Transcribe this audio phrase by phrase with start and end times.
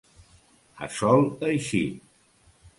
[0.87, 1.23] A sol
[1.53, 2.11] eixit.